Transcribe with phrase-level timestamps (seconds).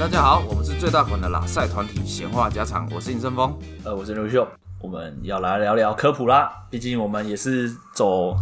[0.00, 3.54] 大家好，我们是最大馆的拉赛团体闲话家常，我是尹胜峰，
[3.84, 4.48] 呃，我是刘秀，
[4.80, 8.34] 我们要来聊聊科普啦，毕竟我们也是走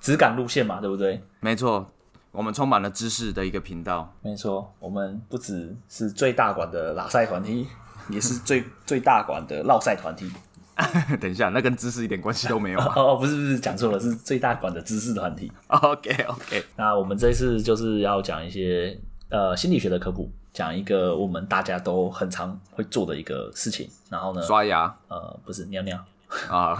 [0.00, 1.22] 质感路线嘛，对不对？
[1.38, 1.86] 没错，
[2.32, 7.68] 我们充满了知识的一个频道，没错，我们不只是最大馆的拉赛团体，
[8.10, 10.28] 也是最最大馆的绕赛团体。
[11.20, 15.52] 等一下，那跟知识一点关系都没有 哦，不是不是，讲错了，是最大馆的知识团体。
[15.68, 23.86] OK OK，那我们这一次就是要讲一些呃心理学的科普，讲一个我们大家都很常会做的一个事情。
[24.08, 24.84] 然后呢，刷牙？
[25.08, 26.02] 呃，不是尿尿
[26.48, 26.74] 啊。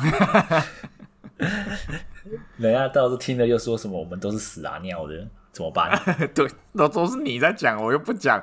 [2.57, 5.91] 人家到时候听了又说什么我们都是屎啊尿的，怎么办？
[6.35, 8.43] 对，都都是你在讲，我又不讲。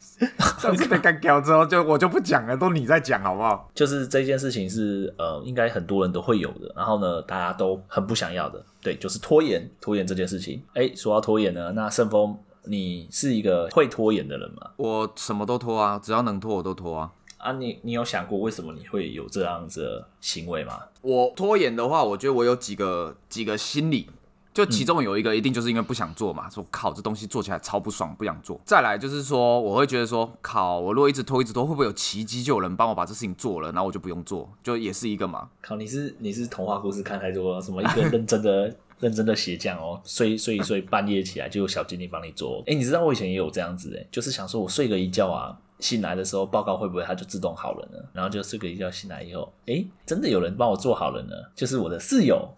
[0.58, 3.70] 上次被干掉之后，就我就不讲了，都你在讲好不好？
[3.74, 10.62] 就是这件事情是呃，应该很多人都会有的，然后呢，大家都很不想要的，对，就是拖延，拖延这件事情。
[10.72, 14.70] 哎，说到拖延呢，那胜峰，你是一个会拖延的人吗？
[14.76, 17.12] 我什么都拖啊，只要能拖我都拖啊。
[17.38, 20.80] 啊，你你有想过为什么你会有这样子的行为吗？
[21.00, 24.08] 我拖延的话，我觉得我有几个几个心理。
[24.52, 28.60] 就其中有一个一定就是因为不想做嘛，说靠这东西做起来超不爽，不想做。
[28.64, 35.48] 再来就是说，我会觉得说靠，我如果一直拖一直拖，会不会有奇迹就有人帮我把这事情做了，然后我就不用做，就也是一个嘛。
[35.62, 42.58] 靠，你是你是童话故事看太多了，什么一个认真的认真的鞋匠哦，睡睡一睡半夜起来就有小精灵帮你做。
[42.66, 47.98] 哎、欸，你知道我以前也有这样子哎，就是想说我睡个一觉啊，醒来的时候报告会不会它就自动好了呢？
[48.12, 52.48] 然后就睡个一觉醒来以后，哎、欸，真的有人帮我做好了呢，就是我的室友。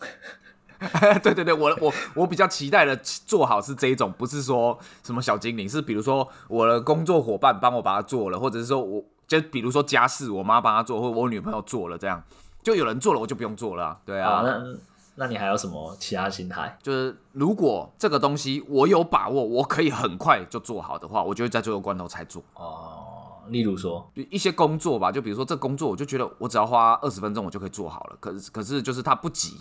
[1.22, 12.20] 对对对，我我我比较期待的做好是这一种，不是说什么小精灵，是比如说我的工作伙伴帮我把它做了，或者是说我就比如说家事我妈帮他做，或者我女朋友做了，这样
[12.64, 14.28] 就有人做了我就不用做了，对啊。
[14.28, 14.76] 啊那
[15.14, 16.78] 那你还有什么其他心态？
[16.82, 22.42] 就是如果这个东西我有把握，我可以很快就做好的话，我就会在最后关头才做。
[22.54, 29.58] 哦，例如说一些工作吧，就比如说这工作，我就觉得我只要花二十分钟我就可以做好了，可是可是就是它不急。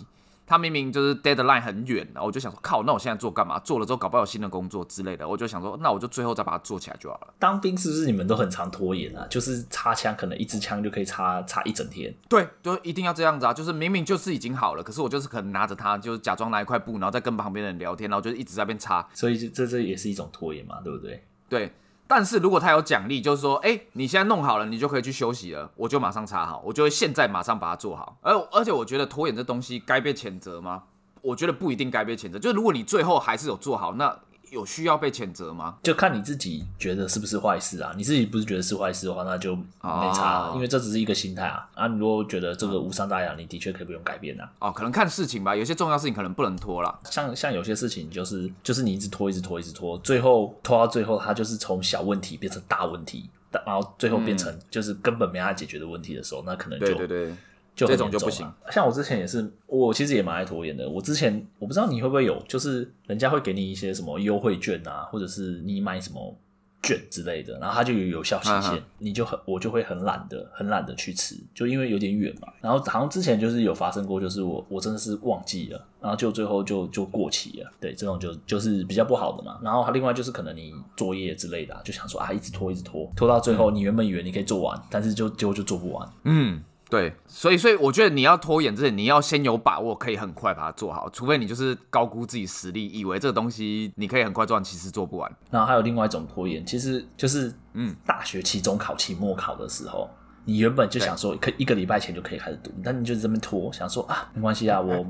[0.52, 3.58] 他明明就是 deadline 很远，然后我就想说，靠，那我现在做干嘛？
[3.60, 7.32] 做了之后搞不好有新的工作之类的，我就想说，那我就最后再把它做起来就好了。
[7.38, 9.26] 当兵是不是你们都很常拖延啊？
[9.30, 12.14] 就是插枪，可能一支枪就可以插插一整天。
[12.28, 13.54] 对，就一定要这样子啊！
[13.54, 19.08] 就是明明就是已经好了，可是我就是可能拿着它，就是假装拿一块布，然后再跟旁边的人聊天，然后就一直在那边插。
[19.14, 21.24] 所以这这也是一种拖延嘛，对不对？
[21.48, 21.72] 对。
[22.06, 28.18] 但是如果他有奖励，就是说，哎、你现在弄好了，你就可以去休息了，我就马上插好，我就会现在马上把它做好。
[28.20, 30.82] 而而且我觉得拖延这东西该被谴责吗？
[31.22, 34.18] 我觉得不一定该被谴责，就是如果你最后还是有做好，那
[34.52, 35.78] 有需要被谴责吗？
[35.82, 37.94] 就看你自己觉得是不是坏事啊。
[37.96, 41.66] 你自己不是觉得是坏事的话，那就没差，哦、因为这只是一个心态啊。
[41.74, 44.52] 啊，你如果觉得这个无伤大雅，你的确可以不用改变啊。
[44.58, 46.98] 哦，可能看事情吧，有些重要事情可能不能拖啦。
[47.04, 53.30] 像像有些事情就是就是你一直拖，一直拖，一直拖，最后拖到最后，它就是从小问题变成大问题，
[53.64, 57.34] 然后最后变成就是根本没法解决的问题的时候，嗯、那可能就对对对。
[57.74, 58.46] 就这种就不行。
[58.70, 60.88] 像我之前也是，我其实也蛮爱拖延的。
[60.88, 66.36] 我之前我不知道你会不会有，就是人家会给你一些什么优惠券啊，或者是你买什么
[66.82, 72.48] 券之类的，然后它就有有效期限，啊、你就很我就会很懒得很懒得去吃，就因为有点远嘛。
[72.60, 77.72] 然后好像之前就是有发生过，就是我我真的是忘记了，然后就最后就就过期了。
[77.80, 79.58] 对，这种就就是比较不好的嘛。
[79.62, 86.08] 然后另外就是可能你作业之类的、啊，就想说啊，一直拖一直拖，拖到最后你原本以为你可以做完，嗯、但是就结果就做不完。
[86.24, 86.62] 嗯。
[86.92, 95.36] 对，所以所以我觉得你要拖延之前，你要先有把握可以很快把它做好，除非你就是高估自己实力，以为这个东西你可以很快做完，其实做不完。
[95.50, 100.06] 然后还有另外一种拖延，其实就是嗯，大学期中考、期末考的时候，
[100.44, 105.02] 你原本就想说可以一个礼拜前就可以开始读，但你就这么拖，想说啊，没关系啊，我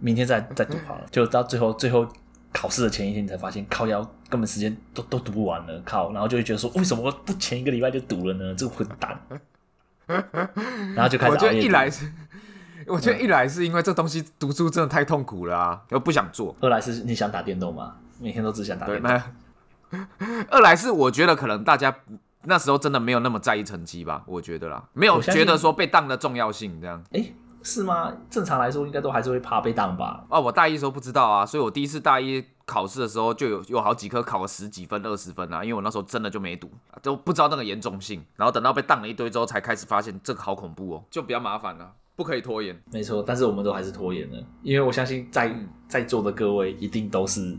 [0.00, 2.06] 明天再再读好了，就到最后最后
[2.52, 8.54] 考试的前一天，你才发现靠腰根本时间都都读不完了，靠，然后就会觉得说，为什么我不前一个礼拜就读了呢？
[8.54, 9.18] 这个混蛋！
[10.94, 11.32] 然后就开始。
[11.32, 12.10] 我觉得一来是，
[12.86, 16.54] 我觉得一来是因为这东西读书真的太痛苦了啊，又不想做。
[16.60, 17.96] 二来是你想打电动吗？
[18.20, 19.22] 每天都只想打电动。
[20.50, 21.94] 二来是我觉得可能大家
[22.44, 27.02] 那时候真的没有那么在意成绩吧，我觉得啦，没有觉得说被当的重要性这样。
[27.12, 27.32] 哎。
[27.64, 28.12] 是吗？
[28.28, 30.24] 正常来说，应该都还是会怕被当吧？
[30.28, 36.70] 啊，我大一的时候不知道啊，所以我第一次大一考试的时候，就有有好几科考了十几分、二十分啊，因为我那时候真的就没读，
[37.02, 38.22] 都不知道那个严重性。
[38.36, 42.78] 然后等到被当了一堆之后，才开始发现这个好恐怖哦，就比较麻烦了，不可以拖延。
[42.92, 45.56] 没错，但是我们都还是拖延了，因为我相信在
[45.88, 47.56] 在座的各位一定都是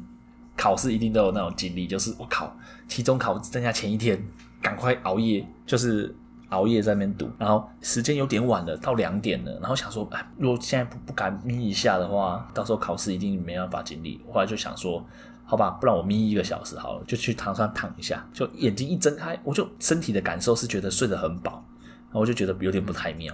[0.55, 2.55] 考试，一定都有那种经历，就是我考
[2.87, 4.23] 期中考剩下前一天，
[4.61, 6.15] 赶快熬夜，就是。
[6.49, 14.21] 熬夜在那边读，然后时间有点晚了，到两点了，然后想说，哎，如果现在不不赶眯一下的话，到时候考试一定没办法经历。
[14.31, 15.05] 后来就想说，
[15.43, 23.33] 好吧，不然我眯一个小时好了，就去床上躺一下，就眼睛一睁开，我就身体的感受是觉得睡得很饱，然后我就觉得有点不太妙，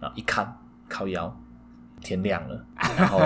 [0.00, 0.56] 然后一看
[0.88, 1.34] 靠腰，
[2.00, 2.64] 天亮了，
[2.96, 3.20] 然后。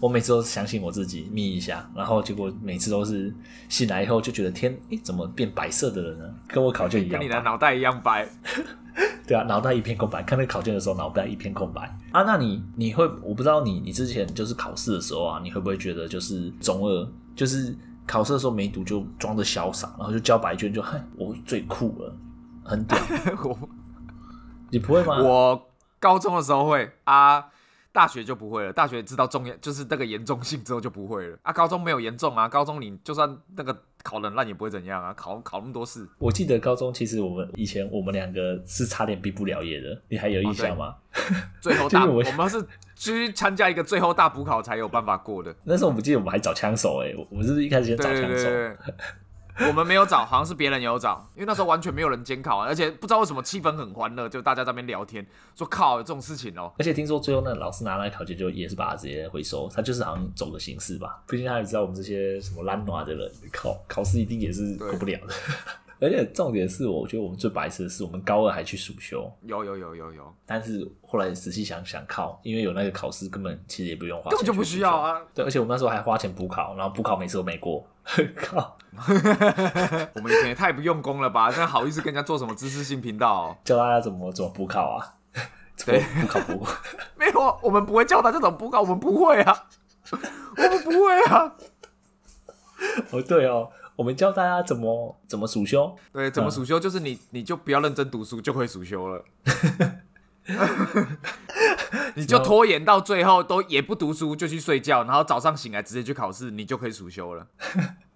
[0.00, 3.34] 我每次都相信我自己眯一下，然后结果每次都是
[3.68, 6.34] 醒来以后就觉得天，诶，怎么变白色的了呢？
[6.46, 8.28] 跟我考卷一样，跟你的脑袋一样白。
[9.26, 10.22] 对啊，脑袋一片空白。
[10.22, 12.22] 看那个考卷的时候，脑袋一片空白啊。
[12.22, 22.16] 那你你会，我不知道你你之前就是考试的时候啊，你会不会觉得就是中二，就是考试的时候没读就装的潇洒，然后就交白卷就哼，我最酷了，
[22.64, 22.98] 很屌。
[23.44, 23.58] 我
[24.70, 25.20] 你不会吗？
[25.22, 25.68] 我
[26.00, 27.44] 高中的时候会啊。
[27.98, 31.52] 大学就不会了，大学知道重要就是那个严重性之后就不会了啊。
[31.52, 35.12] 高中没有严重啊，高中你就算那个考得烂也不会怎样啊。
[35.14, 40.94] 考考那么多试，我记得高中其实我们以前我们两个是差点毕不了业的，你还有印象吗？
[41.12, 41.20] 哦、
[41.60, 42.64] 最后大 我，我们是
[42.94, 45.52] 去参加一个最后大补考才有办法过的。
[45.64, 48.28] 那时候我不记得我们还找枪手哎、欸，我们是不是一开始先找枪手？
[48.28, 48.94] 对对对对
[49.66, 55.26] 我们没有找，好像是别人有找，因为那时候完全没有人监考，而且不知道为什么气氛很欢乐，就大家在那边聊天，
[55.56, 61.22] 说靠有这种事情哦、而且听说最后那老师拿来考卷，就也是把它直接回收，他就是好像走个形式吧。
[61.28, 65.34] 毕竟他也知道我们这些什么烂娃的人，考考试一定也是过不了的。
[66.00, 69.30] 而且重点是，我觉得我们最白痴的是，我们高二还去暑修。
[69.42, 70.34] 有有有有有。
[70.46, 75.20] 但是后来仔细想想，靠，因为有那个考试，根本其实也不用花钱，根本就不需要啊。
[75.34, 77.86] 对，而且我们那时候还花钱补考，然后补考每次都没过。
[78.36, 78.76] 靠！
[80.14, 81.50] 我们以前也太不用功了吧？
[81.50, 83.56] 这样好意思跟人家做什么知识性频道、喔？
[83.64, 85.14] 教大家怎么怎么补考啊？
[85.84, 86.68] 对，补考补过。
[87.18, 89.68] 没有，我们不会教他这种补考，我们不会啊，
[90.56, 91.54] 我们不会啊。
[93.10, 93.70] 哦，对哦。
[93.98, 99.24] 我们教大家怎么怎么暑修，对，怎么暑修，就是你、嗯、你就不要认真读书，就会暑修了。
[102.14, 107.48] 你就拖延到最后都也不读书，就去睡觉，然后早上醒来直接去考试，你就可以暑修了。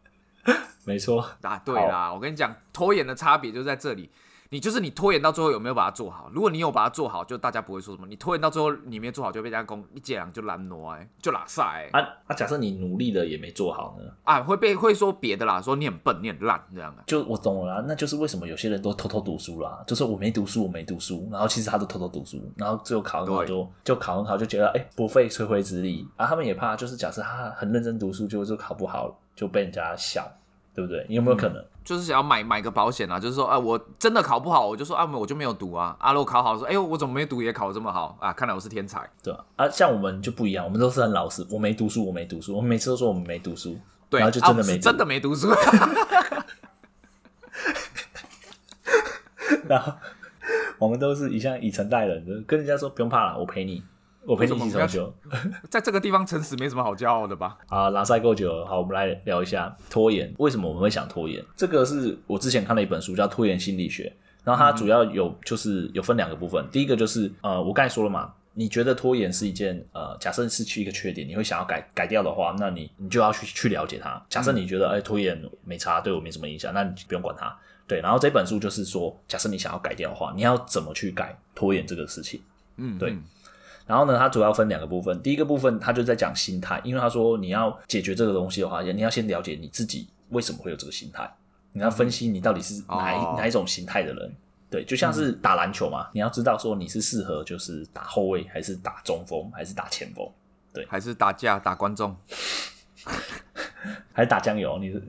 [0.86, 2.14] 没错，答对啦！
[2.14, 4.08] 我跟你讲，拖延的差别就在这里。
[4.52, 6.30] 你就是你拖延到最后有没有把它做好？
[6.30, 8.06] 如果你有把它做好，就大家不会说什么。
[8.06, 11.98] 你拖延到最后你没做好，就被人家攻一揭两就拦挪哎，就拉塞哎。
[11.98, 12.34] 啊啊！
[12.34, 14.04] 假设你努力了也没做好呢？
[14.24, 17.02] 啊，会被会说别的啦，说你很笨，你很烂这样啊。
[17.06, 26.26] 就我懂了啦，那就是为什么有些人都偷偷读书啦，就是我没读书，我没读书，然后其实他都偷偷读书，然后最后考很好就就考很好，就觉得哎、欸、不费吹灰之力啊。
[26.26, 30.30] 他们也怕，就是假设他很认真读书，就就考不好，就被人家笑。
[30.74, 31.04] 对不对？
[31.06, 33.18] 你有没有可能、嗯、就是想要买买个保险啊？
[33.18, 35.96] 就是说，啊，我真的考不好，我就说啊，我就没有读啊。
[36.00, 38.32] 阿、啊、罗考好说，哎呦，我怎么没读也考这么好啊？
[38.32, 39.44] 看来我是天才，对吧？
[39.56, 41.46] 啊，像我们就不一样，我们都是很老实。
[41.50, 45.48] 我没读书，我没读书，我们每次都说我们没读书，对，然后就真的没真的没读书。
[49.68, 49.92] 然后
[50.78, 53.82] 我们都是一向以诚待人，就跟人家说不用怕了，我陪你。
[54.24, 55.14] 我陪你一起抽球，
[55.68, 57.58] 在这个地方诚实没什么好骄傲的吧？
[57.68, 60.32] 啊，拉赛够久了，好，我们来聊一下拖延。
[60.38, 61.44] 为什么我们会想拖延？
[61.56, 64.04] 这个是我之前看了一本书，叫《拖延心理学》，
[64.44, 66.64] 然后它主要有就是有分两个部分。
[66.70, 74.24] 第一个就是呃，我刚才说了嘛，你觉得拖延是一件呃，假设是去一个缺点，你会想要改改掉的话，那你你就要去去了解它。
[74.28, 77.52] 假设你觉得哎、欸，拖延没差，对我没什么影响，那你不用管它。
[77.88, 82.40] 对，然后这本书就是说，假设你想要改掉的话，你要怎么去改拖延这个事情？
[82.76, 83.16] 嗯，对。
[83.92, 85.22] 然后呢，它主要分两个部分。
[85.22, 91.30] 第一个部分，它就在讲心态，因为他说你要解决这个东西的话，你要先了解你自己为什么会有这个心态，
[91.74, 94.34] 你要分析你到底是哪哪一种心态的人。
[94.70, 100.26] 对，就像是打篮球嘛，你要知道说你是适合就是打后卫，还是打中锋，还是打前锋，
[100.72, 102.16] 对，还是打架打观众，
[104.14, 104.78] 还是打酱油？
[104.78, 105.02] 你是？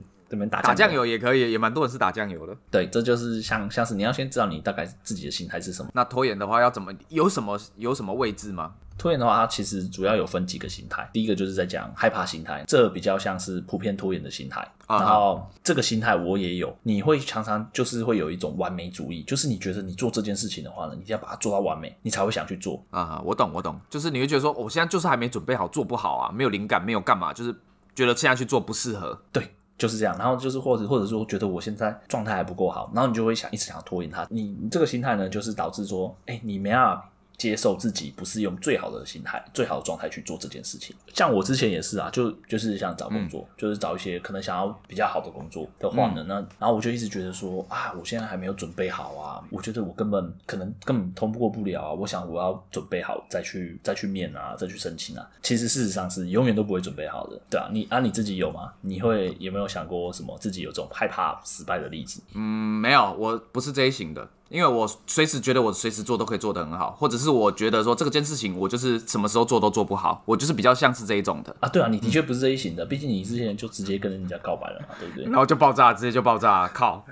[0.48, 2.56] 打打酱油也可以，也蛮多人是打酱油的。
[2.70, 5.90] 对，这就是像像是你要先知道你大概自己的心态是什么。
[5.94, 6.92] 那拖延的话要怎么？
[7.08, 8.72] 有什么有什么位置吗？
[8.96, 11.08] 拖延的话，它其实主要有分几个心态。
[11.12, 14.66] 第一个就是在讲害怕心态，这比较像是普遍拖延的心态。
[14.88, 22.84] 然后这个心态我也有，你会常常就是会有一种完美主义，就是你觉得你做这件事情的话呢，你一定要把它做到完美，你才会想去做。
[22.90, 27.52] 啊，我懂我懂，就是你会觉得说，我现在就是还没准备好，做不好啊，没有灵感，没有干嘛，就是
[27.96, 29.20] 觉得现在去做不适合。
[29.32, 29.56] 对。
[29.76, 34.26] 就是这样，然后就是或者或者说觉得我现在状态还不够好，然后你就会想一直想要拖延他。
[34.30, 37.10] 你这个心态呢，就是导致说，哎，你没办法。
[37.36, 40.94] 接受自己不是用最好的心态、最好的状态去做这件事情。
[41.12, 51.92] 像我之前也是啊，就就是想找工作，嗯、就是找一些可能想要比较好的工作的话呢，嗯、那然后我就一直觉得说啊，我现在还没有准备好啊，我觉得我根本可能根本通过不了啊。
[51.92, 55.28] 我想我要准备好再去再去面啊，再去申请啊。
[55.42, 58.72] 其实事实上是永远都不会准备好的，对啊，你啊你自己有吗？
[58.80, 62.20] 你会有没有想过什么自己有这种害怕失败的例子？
[62.34, 62.40] 嗯，
[62.80, 64.28] 没有，我不是这一型的。
[64.48, 71.68] 因为我随时觉得我随时做都可以做得很好，或者是我觉得说这个件事情我就是什么时候做都做不好，我就是比较像是这一种的啊。
[71.68, 75.24] 对啊，你的确不是这一型的，毕竟你之前就直接跟人家告白了嘛，对不对？
[75.24, 77.04] 然后就爆炸，直接就爆炸，靠！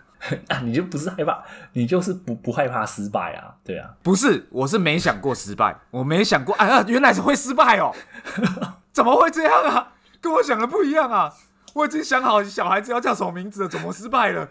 [0.48, 3.54] 啊，你就不是害怕，你就是不不害怕失败啊？
[3.64, 7.92] 对啊，不是，我是没想过失败，我没想过，哎呀，原来是会失败哦，
[8.92, 9.94] 怎么会这样啊？
[10.20, 11.32] 跟我想的不一样啊！
[11.74, 14.50] 我已经想好小孩子要叫什么名字了，怎么失败了？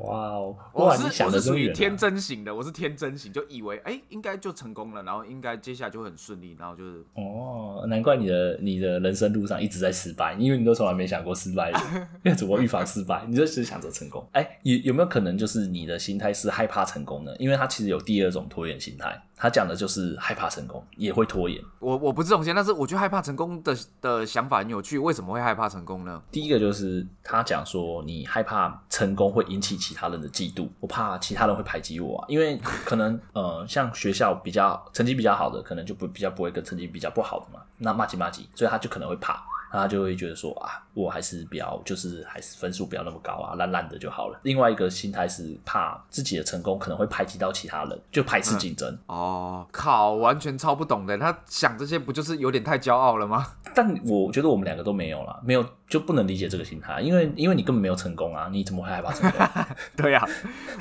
[0.00, 0.56] 哇哦！
[0.72, 11.70] 我是我是属于天真型的，我是天真型，就以为哎、欸、应该就成功了，然后应该接下来就会很顺利，然后就是哦，难怪你的你的人生路上一直在失败，因为你都从来没想过失败
[12.24, 13.24] 因为怎么预防失败？
[13.28, 14.26] 你就只想着成功。
[14.32, 17.34] 哎、欸，有有没有可能就是你的心态是害怕成功呢？
[17.38, 19.22] 因为他其实有第二种拖延心态。
[19.44, 21.62] 他讲的就是害怕成功，也会拖延。
[21.78, 24.98] 我我不是这种心，但是我觉得害怕成功的的想法很有趣。
[24.98, 26.22] 为什么会害怕成功呢？
[26.30, 32.24] 第一个就是他讲说，你害怕成功会引起其他人的嫉妒，我怕其他人会排挤我啊。
[32.26, 39.44] 因为可能呃，像学校比较成绩比较好的，可能就不比较不会跟成绩比较不好的嘛，那麻吉麻吉，所以他就可能会怕。
[39.78, 44.38] 他就会觉得说啊，我还是比较，就是还是分数不要那么高啊，烂烂的就好了。
[44.42, 48.88] 另外一个心态是怕自己的成功可能会排挤到其他人，就排斥竞争。
[48.92, 48.98] 嗯。
[49.08, 51.16] 哦，靠，完全超不懂的。
[51.18, 53.46] 他想这些不就是有点太骄傲了吗？
[53.74, 59.46] 但我觉得我们两个都没有了，没有就不能理解这个心态，因为因为你根本没有成功啊，你怎么会害怕成功？
[59.96, 60.28] 对呀、啊，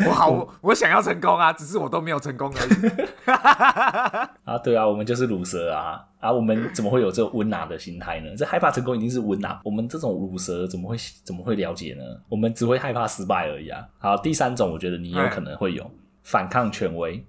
[0.08, 3.32] 我好我，我想要成功啊，只是我都没有成功而已。
[4.46, 6.04] 啊，对啊，我们就是乳蛇啊。
[6.20, 8.34] 啊，我们怎么会有这温拿的心态呢？
[8.38, 9.60] 这害怕成功一定是温拿。
[9.66, 10.96] 我们这种乳蛇怎么会
[11.26, 12.04] 怎么会了解呢？
[12.30, 13.86] 我们只会害怕失败而已啊。
[14.00, 15.92] 好，第三种，我觉得你有可能会有
[16.24, 17.22] 反抗权威，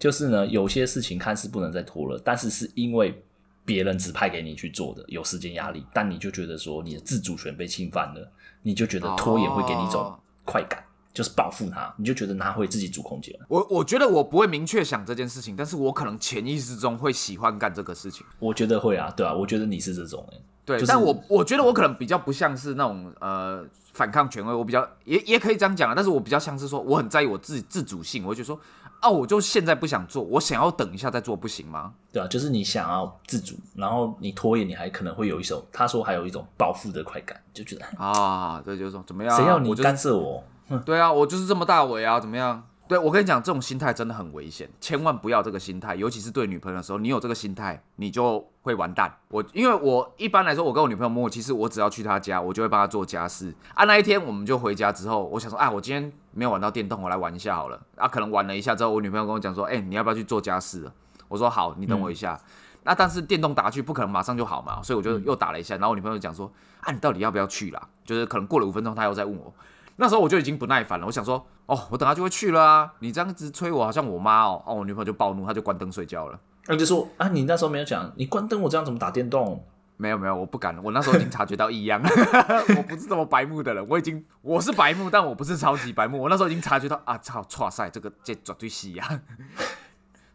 [0.00, 3.22] 就是呢，有些事情看似不能再拖了，但是是因为
[3.64, 10.84] 别人指派给你去做的，有时间压力，但你就觉得说你的自主权被侵犯了，你就觉得拖延会给你一种快感。
[11.12, 13.36] 就是报复他，你就觉得拿回自己主空间。
[13.48, 18.24] 我我觉得我不会明确想这件事情，但是我可能潜意识中会喜欢干这个事情。
[18.38, 28.60] 我觉得会啊，对啊，我觉得你是这种、欸、对，就是、但我我觉得我可能比较不像是那种呃反抗权威，我比较也也可以这样讲啊，但是我比较像是说我很在意我自己自主性，我就觉得说
[29.00, 31.92] 啊，我就现在不想做，我想要等一下再做，不行吗？
[32.12, 39.36] 对啊，就是你想要自主，然后你拖延，你还可能会有一种他说还有一种报复的快感，就觉得啊，对，就是说怎么样？
[39.36, 40.44] 谁要你干涉我？
[40.84, 42.62] 对啊，我就是这么大伟啊，怎么样？
[42.86, 49.16] 对，我跟你讲，这种心态真的很危险，千万不要这个心态，尤其是对女朋友的时候，你有这个心态，你就会完蛋。
[49.28, 53.54] 我因为我一般来说，我跟我女朋友默契，其实我只要去她家，我就会帮她做家事。
[53.74, 57.80] 啊，那一天我们就回家之后，我想说，啊，我今天没有玩到电动，我来玩一下好了。
[57.96, 60.92] 啊，可能玩了一下之后，我女朋友跟我讲说，哎、欸，你要不要去做家事了？
[61.28, 62.34] 我说好，你等我一下。
[62.34, 62.50] 嗯、
[62.84, 67.80] 那但是电动打去不可能马上就好嘛，所以我就又打了一下，然后我女朋友讲说，啊，你到底要不要去啦？
[68.04, 69.52] 就是可能过了五分钟，她又在问我。
[69.96, 72.90] 那时候我就已经不耐烦了，我想说，哦，我等下就会去了啊！
[73.00, 76.40] 你这样子催我，好像我妈哦，哦，我女朋友就暴怒，她就关灯睡觉了。
[76.66, 79.62] 那就说啊，你那时候没有讲，你关灯，我这样怎么打电动？
[80.00, 82.00] 没有没有，我不敢，我那时候已经察觉到异样，
[82.76, 89.20] 我不是这么白目的人，我已经我是白目，但我不是超级白目，我那时候已经察觉到啊，操，剉赛，这个这绝对是呀。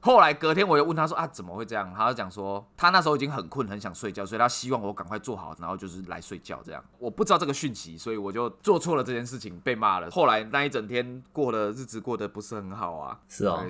[0.01, 1.91] 后来隔天我又问他说啊，怎么会这样？
[1.97, 6.83] 他就讲说他那时候已经很困很想睡觉，所以他希望我赶快做好，然后就是来睡觉这样。
[6.99, 10.11] 我不知道这个讯息，所以我就做错了这件事情，被骂了。
[10.11, 13.19] 后来那一整天过的日子过得不是很好啊。
[13.27, 13.65] 是哦，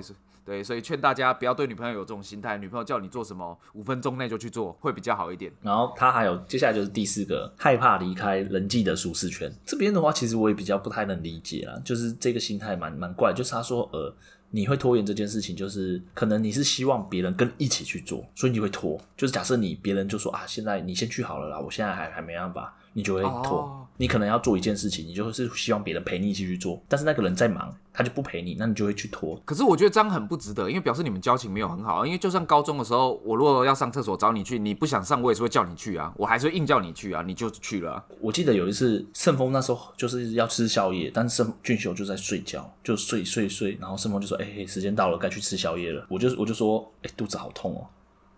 [0.46, 5.52] 对，所以劝大家不要对女朋友有这种心态，女朋友叫你做什么，五分钟内就去做，会比较好一点。
[5.60, 9.52] 然后他还有接下来就是第四个，害怕离开人际的舒适圈。
[9.66, 14.14] 这边的话，其实我也比较不太能理解啊，就是这个心态蛮蛮怪，就是他说呃。
[14.48, 18.98] 你会拖延这件事情，就是可能你是希望别人跟一起去做，所以你会拖。
[19.16, 22.72] 就是假设你别人就说啊，现在你先去好了啦，我现在还还没办法。
[22.96, 23.70] 你就会拖，oh.
[23.98, 29.38] 你可能要做一件事情，你就是希望别人陪你一起去做，但是那个人在忙，他就不陪你，那你就会去拖。
[29.44, 32.06] 可是我觉得这样很不值得，因为表示你们交情没有很好。
[32.06, 38.04] 因为就算高中的时候，我如果要上厕所找你去，你不想上，我也是会叫你去啊，我还是会硬叫你去啊，你就去了啊。
[38.18, 47.84] 我记得有一次盛峰那时候就是要吃宵夜，但是盛俊秀就在睡觉，就睡睡睡，然后盛峰就说：“哎、欸，时间到了，该去吃宵夜了。”我就我就说：“哎、欸，肚子好痛哦，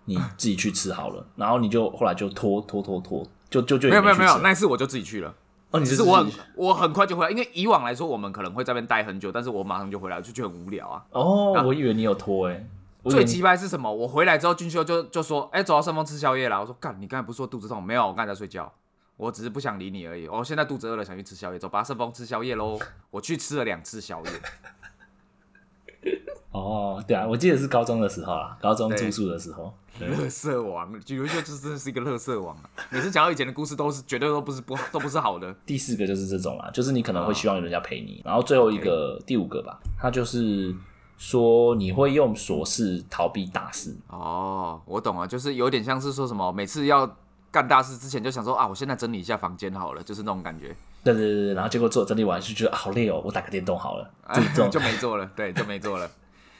[0.05, 3.25] 你自己去吃好了。”然后你就后来就拖拖拖拖。
[3.50, 5.35] 就就就没，有没有没有，那一次我就自己去了。
[5.71, 11.05] 哦，你是只是我很我很快就回来，因为以往来说我们可能会在那边待很久，但是我马上就回来，就觉得很无聊啊。
[11.11, 12.67] 哦，啊、我以为你有拖诶、欸。
[13.11, 13.90] 最奇葩是什么？
[13.90, 17.83] 我回来之后，俊秀就就说：“哎、欸，走到圣峰吃宵夜了。”我说：“干，你刚才不是说肚子痛？
[17.83, 18.71] 没有，我刚才在睡觉。
[19.17, 20.28] 我只是不想理你而已。
[20.28, 22.78] 我现在肚子饿了，想去吃宵夜，走，把圣峰吃宵夜喽。
[23.11, 24.31] 我去吃了两次宵夜。”
[26.50, 29.73] 哦，对啊，我记得是高中的时候啊，高中住宿的时候。
[30.00, 32.62] 乐色王，举个就真的是一个乐色王啊！
[32.88, 35.52] 每次讲到以前的故事，都是绝对都不是不 都不是好的。
[35.67, 40.73] 第四个就是这种啊，就是你可能会希望有人家陪你，然后最后一个.第五个吧，他就是
[41.17, 43.93] 说你会用琐事逃避大事。
[44.07, 47.17] 哦，我懂了，就是有点像是说什么，每次要
[47.50, 50.76] 干大事之前就想说啊，我现在整理一下房间好了，就是那种感觉。
[51.02, 54.09] 对对对，然后结果做整理完就觉得、啊、好累哦，我打个电动好了，
[54.71, 56.09] 就 没做了，对，就没做了。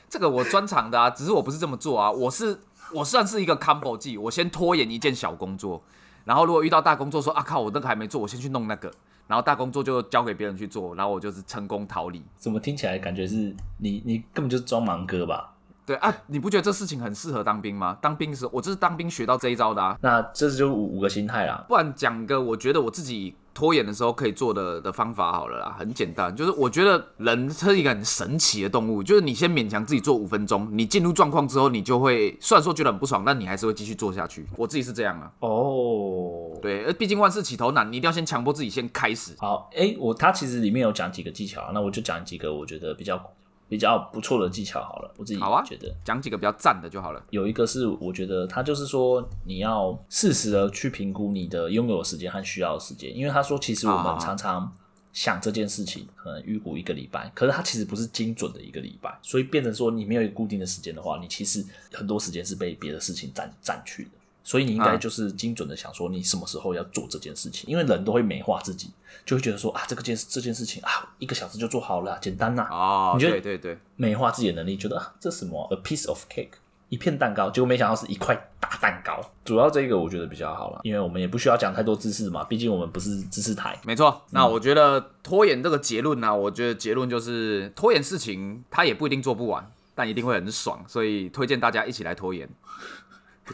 [0.08, 2.60] 这个我专长的啊，只是我不是这么做啊，我是。
[2.90, 5.82] 我算是一个 combo 技，我先拖延一件小工作，
[6.24, 8.90] 然后如果遇到大工作说，啊靠，我那个还没做，我先去弄那个，
[9.26, 12.24] 然后大工作就交给别人去做，然后我就是成功逃离。
[12.38, 15.52] 怎么听起来感觉是你你根本就是装盲哥吧？
[15.84, 17.98] 对啊，你不觉得这事情很适合当兵吗？
[18.00, 19.98] 当兵的时候，我这是当兵学到这一招的啊。
[20.00, 21.62] 那这就五五个心态啦。
[21.68, 34.46] 不然讲个，我觉得我自己拖延的时候可以做的的方法好了啦，很简单，就是我觉得人是一个很神奇的动物，就是你先勉强自己做五分钟，你进入状况之后，你就会虽然说觉得很不爽，但你还是会继续做下去。
[34.56, 35.32] 我自己是这样啊。
[35.40, 39.32] 哦，对，毕竟万事起头难，你一定要先强迫自己先开始。
[39.38, 43.20] 好，哎、欸，我他其实里面有讲几个技巧，那我就讲几个我觉得比较。
[43.68, 47.22] 比较不错的技巧好了，我自己好啊，觉得讲几个比较赞的就好了。
[47.30, 54.72] 有一个是我觉得他就是说你要适时的去评估你的拥有的时间和需要的时间，因为他说其实我们常常
[55.12, 64.10] 想这件事情可能预估一个礼拜，可是它其实不是精准的一个礼拜，所以变成说你没有一个固定的时间的话，你其实很多时间是被别的事情占占去的。
[64.49, 68.90] 所以你应该就是精准的想说你什么时候要做这件事情，因为人都会美化自己，
[69.26, 72.67] 就会觉得说啊，这个件这件事情啊，一个小时就做好了，简单呐。
[72.71, 76.52] 哦，你觉得对对对，美化自己的能力，觉得啊，这什么 a piece of cake，
[76.88, 79.21] 一片蛋糕，结果没想到是一块大蛋糕。
[79.45, 83.78] 主要这个我觉得比较好了，因为我们也不需要讲太多知识嘛，毕竟我们不是知识台。
[83.85, 92.49] 没错，那我觉得拖延这个结论呢，我觉得结论就是拖延事情，它也不一定做不完，但一定会很爽，所以推荐大家一起来拖延。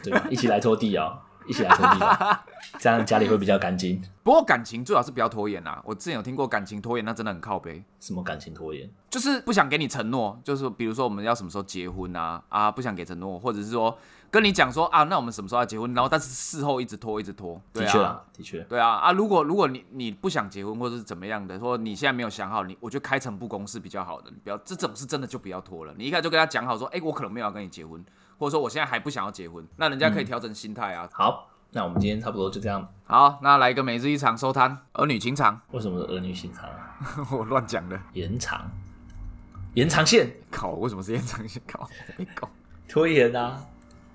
[0.01, 0.25] 对吧？
[0.29, 1.21] 一起来拖地啊！
[1.47, 2.43] 一起来拖地吧，
[2.79, 4.01] 这样家里会比较干净。
[4.23, 5.79] 不过感情最好是不要拖延啊！
[5.85, 7.83] 我之前有听过感情拖延，那真的很靠背。
[7.99, 8.89] 什么感情拖延？
[9.11, 13.95] 就是不想给你承诺，就是比如说我们要什么时候结婚啊啊，不想给承诺，或者是说
[14.31, 15.93] 跟你讲说啊，那我们什么时候要结婚？
[15.93, 17.61] 然后但是事后一直拖，一直拖。
[17.71, 18.59] 对啊，的确啊，的确。
[18.61, 19.11] 对啊啊！
[19.11, 24.31] 如果如果你你不想结婚，或者是怎么样的，说你现在没有想好，你我觉得开诚布公是比较好的。
[24.31, 25.93] 你不要这种是真的就不要拖了。
[25.95, 28.03] 你一开始就跟他讲好说，哎，我可能没有要跟你结婚。
[28.37, 31.09] 或者说我现在还不想要结婚，那人家可以调整心态啊、嗯。
[31.13, 32.87] 好，那我们今天差不多就这样。
[33.05, 35.61] 好，那来一个每日一场收摊，儿女情长。
[35.71, 36.97] 为什么是儿女情长啊？
[37.31, 37.99] 我乱讲的。
[38.13, 38.69] 延长，
[39.73, 40.31] 延长线。
[40.51, 41.61] 靠，为什么是延长线？
[41.67, 42.49] 靠，没搞。
[42.87, 43.59] 拖延啊，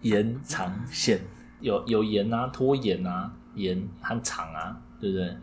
[0.02, 1.20] 延长线
[1.60, 5.36] 有有延啊，拖延啊，延和长啊，对不对？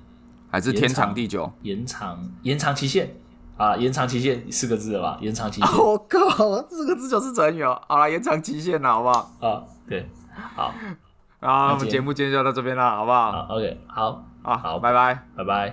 [0.49, 1.51] 还是天长地久？
[1.61, 3.13] 延长延长期限。
[3.57, 5.17] 啊，延长期限四个字了吧？
[5.19, 7.81] 延长期限， 我、oh, 靠，四个字就是成语哦。
[7.87, 9.31] 好了，延长期限了，好不好？
[9.41, 10.07] 啊，对，
[10.55, 10.73] 好，
[11.39, 13.31] 啊，我们节目今天就到这边了，好不好？
[13.31, 15.65] 好，OK，好，啊，好，拜拜，拜拜。